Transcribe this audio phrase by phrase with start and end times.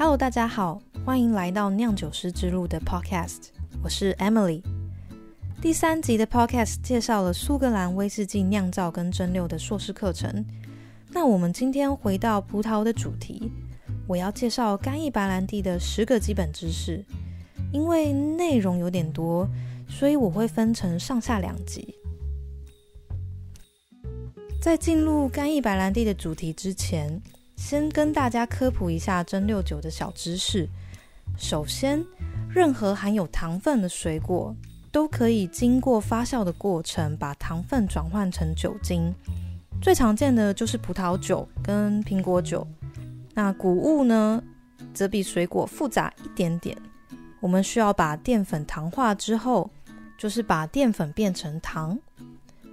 [0.00, 3.48] Hello，大家好，欢迎来到酿酒师之路的 Podcast，
[3.82, 4.62] 我是 Emily。
[5.60, 10.46] 第三集的 Podcast 介绍了苏格兰威士忌酿造跟蒸馏的硕士课程。
[11.10, 13.50] 那我们今天回到葡萄的主题，
[14.06, 17.04] 我要介绍干邑白兰地的十个基本知识。
[17.72, 19.48] 因为内容有点多，
[19.88, 21.92] 所以我会分成上下两集。
[24.62, 27.20] 在进入干邑白兰地的主题之前，
[27.58, 30.66] 先跟大家科普一下蒸馏酒的小知识。
[31.36, 32.02] 首先，
[32.48, 34.54] 任何含有糖分的水果
[34.92, 39.12] 都可以经过发酵的过程，把糖分转换成酒精。
[39.82, 42.64] 最常见的就是葡萄酒跟苹果酒。
[43.34, 44.40] 那谷物呢，
[44.94, 46.78] 则比水果复杂一点点。
[47.40, 49.68] 我们需要把淀粉糖化之后，
[50.16, 51.98] 就是把淀粉变成糖。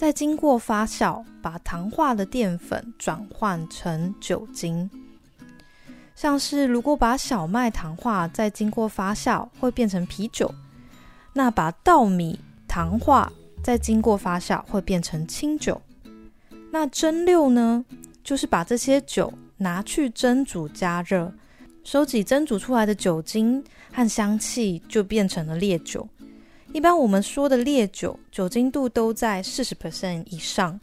[0.00, 4.88] 再经过发酵，把糖化的淀粉转换成酒精。
[6.14, 10.50] 像是如果把小麦糖化，再经过发酵，会变成啤酒。
[11.34, 13.30] 那把稻米糖化，
[13.62, 15.78] 再经过发酵，会变成清酒。
[16.70, 17.84] 那蒸馏呢，
[18.24, 21.30] 就是把这些酒拿去蒸煮加热，
[21.84, 26.08] 收集蒸煮出来的酒精和香气，就变成了烈酒。
[26.72, 30.78] 一般我们说的烈酒，酒精度都在四十 percent 以上。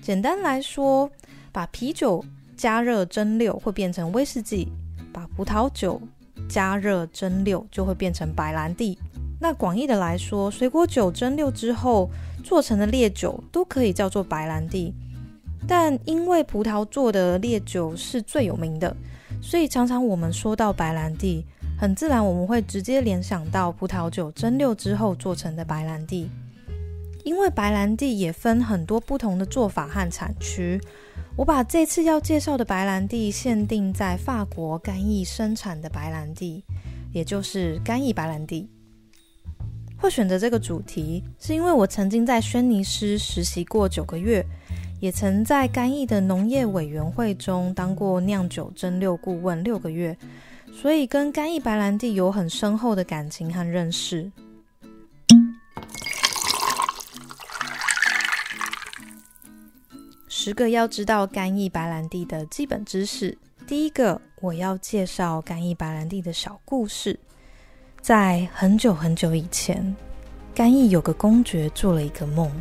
[0.00, 1.10] 简单来说，
[1.50, 2.24] 把啤酒
[2.56, 4.68] 加热蒸馏会变成威士忌，
[5.12, 6.00] 把葡萄酒
[6.48, 8.96] 加热蒸馏就会变成白兰地。
[9.40, 12.08] 那广义的来说，水果酒蒸馏之后
[12.44, 14.94] 做成的烈酒都可以叫做白兰地。
[15.66, 18.96] 但因为葡萄做的烈酒是最有名的，
[19.42, 21.44] 所以常常我们说到白兰地。
[21.78, 26.30] 很自然，我们会直接联想到葡萄酒蒸馏之后做成的白兰地。
[27.22, 30.80] 因为白兰地也分很多不同的做法和产区，
[31.36, 36.64] 我把这次要介绍的白兰地限定在法国干邑生产的白兰地，
[37.12, 38.70] 也就是干邑白兰地。
[39.98, 44.44] 会选择这个主题，是因为我曾经在轩尼诗实习过九个月，
[45.00, 50.16] 也曾在干邑的农业委员会中当过酿酒蒸馏顾问六个月。
[50.78, 54.30] 所以跟干邑白兰地有很深厚的感情和认识。
[60.28, 63.36] 十个要知道干邑白兰地的基本知识。
[63.66, 67.18] 第一个，我要介绍干邑白兰地的小故事。
[68.02, 69.96] 在很久很久以前，
[70.54, 72.52] 干邑有个公爵做了一个梦，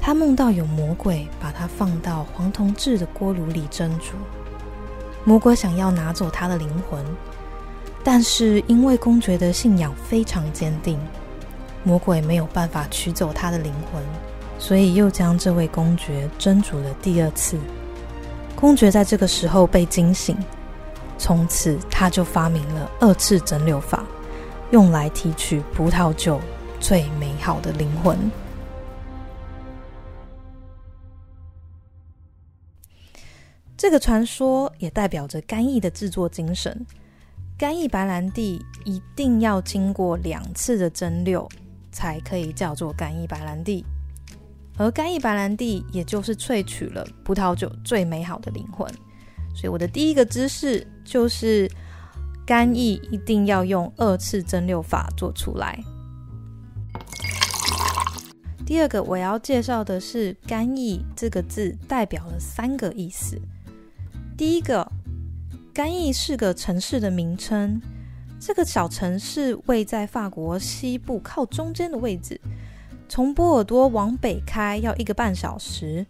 [0.00, 4.16] 他梦到有魔鬼把他放到黄铜制的锅炉里蒸煮。
[5.26, 7.04] 魔鬼想要拿走他的灵魂，
[8.04, 10.96] 但是因为公爵的信仰非常坚定，
[11.82, 14.00] 魔鬼没有办法取走他的灵魂，
[14.56, 17.58] 所以又将这位公爵蒸煮了第二次。
[18.54, 20.36] 公爵在这个时候被惊醒，
[21.18, 24.04] 从此他就发明了二次蒸馏法，
[24.70, 26.40] 用来提取葡萄酒
[26.78, 28.16] 最美好的灵魂。
[33.76, 36.86] 这个传说也代表着干邑的制作精神。
[37.58, 41.48] 干邑白兰地一定要经过两次的蒸馏，
[41.92, 43.84] 才可以叫做干邑白兰地。
[44.78, 48.86] 而干邑白兰地也就是萃取了葡萄酒最美好的灵魂。
[49.54, 51.70] 所以我的第一个知识就是，
[52.46, 55.78] 干邑一定要用二次蒸馏法做出来。
[58.66, 63.40] 第二个我要介绍的是“干邑”这个字代表了三个意思。
[64.36, 64.86] 第一个，
[65.72, 67.80] 干邑是个城市的名称。
[68.38, 72.38] 这个小城市位在法国西部靠中间的位置，
[73.08, 76.04] 从波尔多往北开要一个半小时。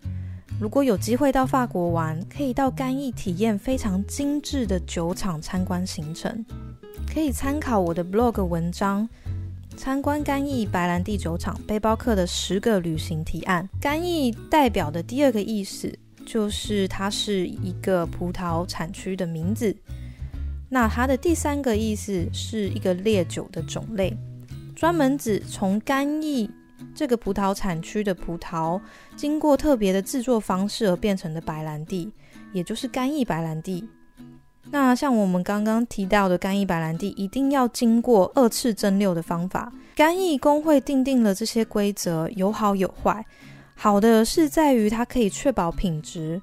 [0.59, 6.45] 如果有机会到法国玩，可以到干邑体验非常精致的酒厂参观行程。
[7.07, 9.09] 可以参考我的 blog 文章，
[9.77, 13.69] 参观干邑白兰地酒厂背包客的十个旅行提案。
[13.81, 15.97] 干邑代表的第二个意思。
[16.27, 19.75] 就是它是一个葡萄产区的名字。
[20.69, 24.15] 那它的第三个意思是一个烈酒的种类，
[24.75, 26.51] 专门指从干邑
[26.95, 28.78] 这个葡萄产区的葡萄
[29.15, 32.13] 经过特别的制作方式而变成的白兰地，
[32.53, 33.89] 也就是干邑白兰地。
[34.69, 39.72] 那像我们刚刚提到的干邑白兰地，一定要经过二次蒸馏的方法。
[39.95, 43.25] 干邑工会定定了这些规则，有好有坏。
[43.78, 46.41] 好的是在于它可以确保品质，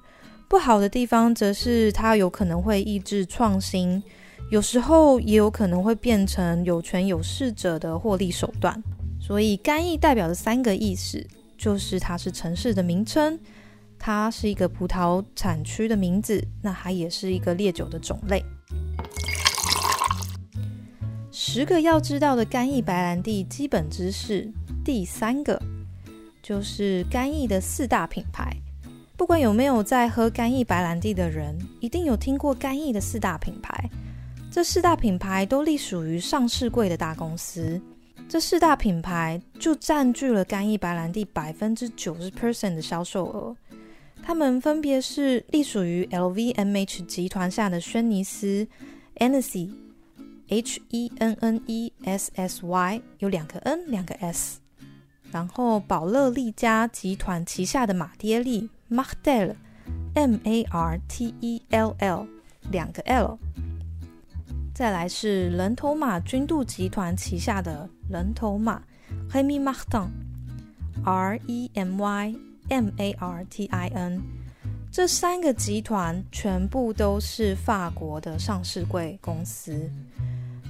[0.48, 4.02] 不好的地方则是它有可能会抑制创新，
[4.50, 8.82] 有时候也有可能会变成有权有势者的获利手段。
[9.20, 11.26] 所以干邑代表的三个意思，
[11.58, 13.38] 就是它是城市的名称，
[13.98, 18.42] 它是一个葡萄产区的名字，那它也是一个烈酒的种类。
[21.32, 24.48] 十个要知道的干邑白兰地基本知识，
[24.84, 25.60] 第三个
[26.44, 28.54] 就是干邑的四大品牌。
[29.16, 33.88] 不管有没有在喝干邑白兰地的人，一定有听过干邑的四大品牌。
[34.50, 37.80] 这四大品牌都隶属于上市柜的大公司。
[38.28, 43.56] 这四大品牌就占据了干邑白兰地百分之九十 percent 的销售额。
[44.22, 48.66] 它们分别是隶属于 LVMH 集团下的轩尼诗
[49.16, 54.58] （Hennessy），H E N N E S S Y，有两个 N，两个 S。
[55.34, 62.24] 然后宝乐利家集团旗下的马爹利 （Martell），M A R T E L L，
[62.70, 63.36] 两个 L。
[64.72, 68.80] 再来是人头马君度集团旗下的人头马
[69.32, 72.34] （Remy Martin），R E M Y。
[72.70, 74.22] M A R T I N，
[74.90, 79.90] 这三个集团全部都是法国的上市贵公司。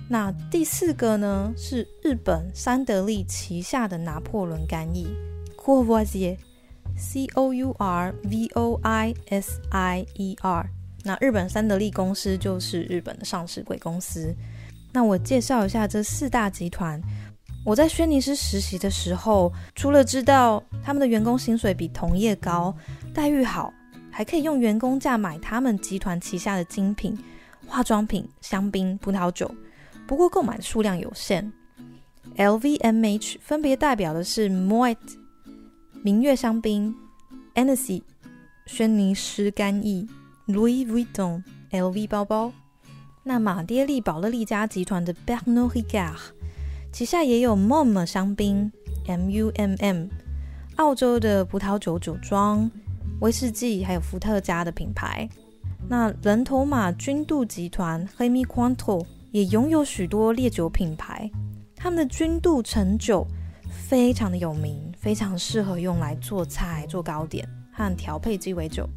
[0.09, 5.09] 那第四个呢，是日本三得利旗下的拿破仑干邑
[5.57, 10.69] （Courvoisier，C O U R V O I S I E R）。
[11.03, 14.35] 那日本三得利公司就是日本的上市贵公司。
[14.93, 17.01] 那我介绍一下这四大集团。
[17.65, 22.75] 我在轩尼诗实习的时候，除了知道他们的员工薪水比同业高、
[23.15, 23.73] 待遇好，
[24.11, 27.19] 还可以用员工价买他们集团旗下的精品
[27.67, 29.51] 化妆品、香槟、葡萄酒。
[30.07, 31.53] 不过购买的数量有限。
[32.37, 34.97] LVMH 分别代表的是 Moet
[36.03, 36.95] 明月香槟、
[37.55, 38.03] Hennessy
[38.67, 40.09] 轩尼诗干邑、
[40.49, 42.53] Louis Vuitton LV 包包。
[43.23, 46.19] 那马爹利宝乐利家集团的 Pernod Ricard。
[46.93, 48.71] 旗下也有 Mumm 香槟
[49.07, 50.07] （M U M M）、
[50.77, 52.71] 澳洲的葡萄酒酒庄、
[53.21, 55.29] 威士忌，还有伏特加的品牌。
[55.89, 59.05] 那人头马君度集团 （Remy Cointreau）
[59.35, 61.29] 也拥有许多烈酒品牌。
[61.75, 63.27] 他们的君度橙酒
[63.69, 68.89] 非常的有名，非常适合用来做菜、做糕点和调配鸡尾酒。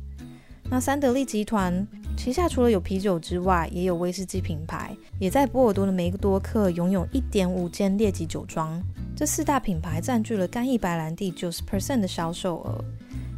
[0.69, 1.85] 那三得利集团。
[2.15, 8.79] 旗下除了有啤酒之外，也有威士忌品牌，也在波尔多的梅多克拥有一点五间列级酒庄。
[9.15, 12.83] 这四大品牌占据了干邑白兰地九十 percent 的销售额。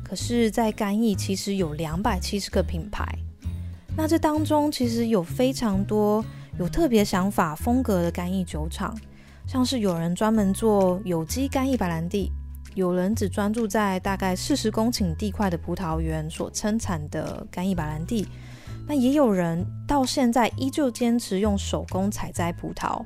[0.03, 3.05] 可是，在干邑其实有两百七十个品牌，
[3.95, 6.23] 那这当中其实有非常多
[6.59, 8.93] 有特别想法、风格的干邑酒厂，
[9.47, 12.29] 像是有人专门做有机干邑白兰地，
[12.75, 18.27] 有人只专注在大概四十公顷地块的葡萄园所生产的干邑白兰地。
[18.85, 23.05] 那也有人到现在依旧坚持用手工采摘葡萄，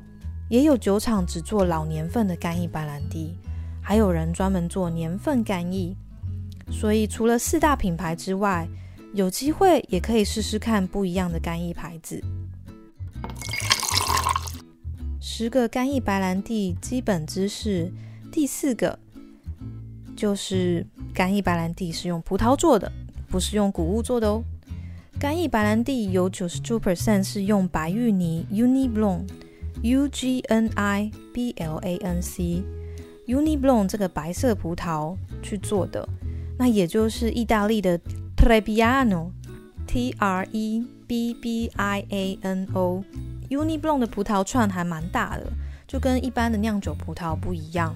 [0.49, 3.37] 也有酒厂只做老年份的干邑白兰地，
[3.83, 5.95] 还有人专门做年份干邑。
[6.71, 8.67] 所以除了四大品牌之外，
[9.13, 12.19] 有机会也可以试试看不一样的干邑牌子。
[15.19, 17.91] 十个干邑白兰地基本知识，
[18.31, 18.99] 第四个
[20.15, 22.91] 就是干邑白兰地是用葡萄做的，
[23.27, 24.43] 不是用谷物做的哦。
[25.19, 36.07] 干邑白兰地有九十九 percent 是用白玉泥 Uni Blanc，U G N I B L A N C，Uni Blanc 这个白色葡萄去做的，
[36.59, 37.99] 那也就是意大利的
[38.35, 45.45] Trebbiano，T R E B B I A N O，Uni Blanc 的葡萄串还蛮大的，
[45.87, 47.95] 就跟一般的酿酒葡萄不一样，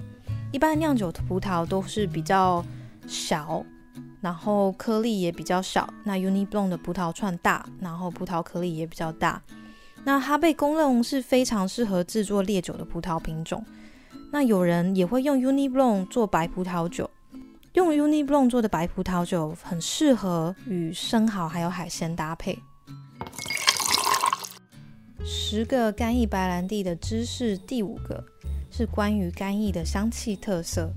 [0.52, 2.64] 一般的酿酒葡萄都是比较
[3.06, 3.64] 小。
[4.20, 9.40] 然后颗粒也比较小，那 Uni Blanc 的葡萄串大，然后葡萄颗粒也比较大。
[10.02, 13.64] 那它被公认是非常适合制作烈酒的葡萄品种。
[14.32, 17.08] 那有人也会用 Uni Blanc 做白葡萄酒，
[17.74, 22.58] 用 Uni Blanc 做的白葡萄酒很适合与生蚝还有海鲜搭配。
[25.24, 28.24] 十个干邑白兰地的知识，第五个
[28.70, 30.90] 是关于干邑的香气特色。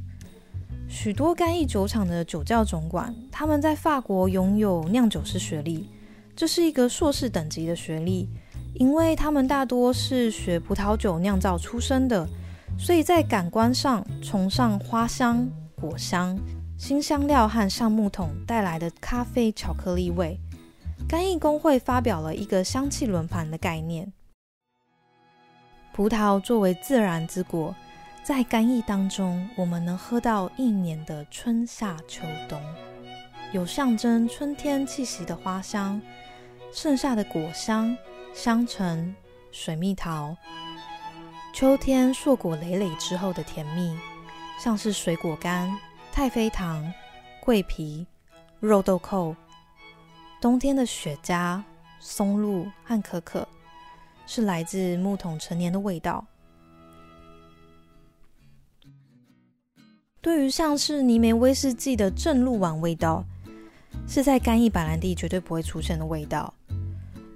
[0.88, 5.90] 许多干邑酒厂的酒窖总管，他们在法国拥有酿酒师学历，
[6.36, 8.30] 这是一个硕士等级的学历。
[8.74, 12.26] 因为他们大多是学葡萄酒酿造出身的，
[12.80, 16.40] 所以在感官上崇尚花香、果香、
[16.78, 20.40] 新香料和橡木桶带来的咖啡、巧克力味。
[21.12, 24.14] 干邑工会发表了一个香气轮盘的概念：
[25.92, 27.76] 葡萄作为自然之果。
[28.24, 32.62] 在干邑当中，我们能喝到一年的春夏秋冬，
[33.52, 36.02] 有象征春天气息的花香，
[36.72, 37.94] 剩下的果香、
[38.34, 39.14] 香橙、
[39.52, 40.34] 水蜜桃；
[41.54, 44.00] 秋天硕果累累之后的甜蜜，
[44.58, 45.78] 像是水果干、
[46.14, 46.90] 太妃糖、
[47.42, 48.08] 桂皮、
[48.62, 49.36] 肉豆蔻；
[50.42, 51.62] 冬天的雪茄、
[52.00, 53.48] 松露和可可，
[54.26, 56.26] 是来自木桶陈年的味道。
[60.20, 63.24] 对于像是泥煤威士忌的正露丸味道，
[64.08, 66.52] 是在干邑白兰地绝对不会出现的味道。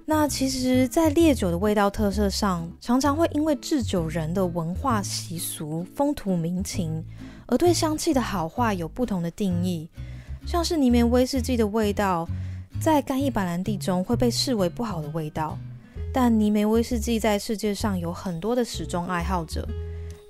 [0.04, 7.04] 那其实，在烈酒的味道特色上，常常会因为制酒人的文化习俗、风土民情，
[7.46, 9.88] 而对香气的好坏有不同的定义。
[10.44, 12.28] 像是泥煤威士忌的味道，
[12.80, 15.58] 在干邑白兰地中会被视为不好的味道，
[16.12, 19.66] 但泥梅威士忌在世界上有很多的始终爱好者，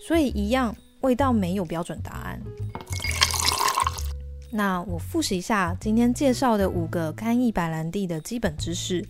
[0.01, 2.41] 所以一样味道没有标准答案。
[4.51, 9.07] 那我复习一下今天介绍的五个干邑白兰地的基本知识。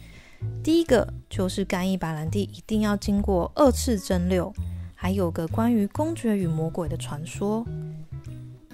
[0.63, 4.53] 第一个就是干邑白兰地一定要经过二次蒸馏，
[4.95, 7.65] 还有个关于公爵与魔鬼的传说。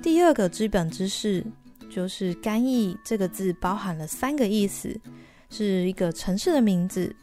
[0.03, 1.45] 第二个基本知识
[1.95, 4.99] 就是干邑这个字包含了三个意思，
[5.51, 7.15] 是一个城市的名字、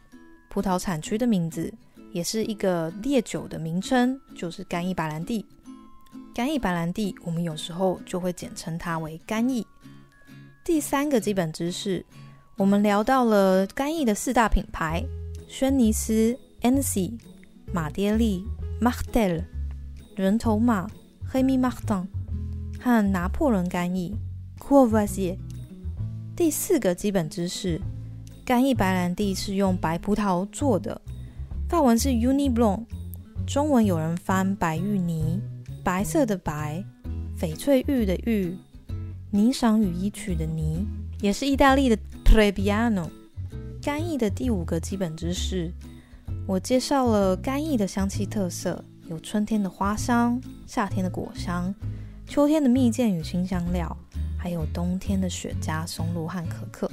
[0.49, 1.73] 葡萄产区的名字，
[2.11, 5.45] 也是一个烈酒的名称，就是干邑白兰地。
[6.35, 9.65] 干邑白兰地我们有时候就会简称它为干邑。
[10.63, 12.05] 第三个基本知识。
[12.55, 15.01] 我们聊到了干邑的四大品牌：
[15.47, 17.17] 轩尼斯 （N.C.）、
[17.73, 18.43] 马爹利
[18.81, 19.45] （Martel）、
[20.13, 20.85] 人头马
[21.25, 22.05] h e m i Martin）
[22.77, 24.13] 和拿破仑干邑
[24.59, 25.37] （Courvoisier）。
[26.35, 27.81] 第四个基本知识：
[28.45, 31.01] 干邑白兰地是用白葡萄做的，
[31.67, 32.83] 法文是 Uni Blanc，
[33.47, 35.41] 中文有人翻白玉泥，
[35.83, 36.83] 白色的白，
[37.39, 38.55] 翡翠玉的玉，
[39.33, 40.85] 霓裳羽衣曲的霓，
[41.21, 41.97] 也是意大利的。
[42.31, 43.09] Trebbiano，
[43.81, 45.73] 干邑的第五个基本知识，
[46.45, 51.73] 我介绍了干邑的香气特色，有春天的花香、夏天的果香、
[52.27, 53.97] 秋天的蜜饯与清香料，
[54.39, 56.89] 还有冬天的雪茄、松露和可可。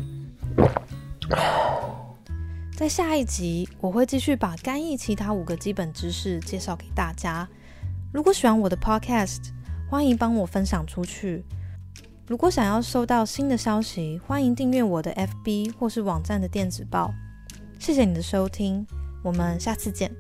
[2.77, 7.49] 在下一集，我会继续把干邑其他五个基本知识介绍给大家。
[8.13, 9.51] 如果喜欢我的 Podcast，
[9.89, 11.43] 欢迎帮我分享出去。
[12.27, 17.15] 如果想要收到新的消息，欢迎订阅我的 FB 或是网站的电子报。
[17.79, 18.87] 谢谢你的收听，
[19.23, 20.11] 我们下次见。